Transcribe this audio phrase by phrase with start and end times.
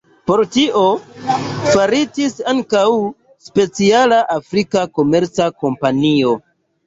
[0.29, 0.83] Por tio
[1.73, 2.85] faritis ankaŭ
[3.49, 6.33] speciala afrika komerca kompanio.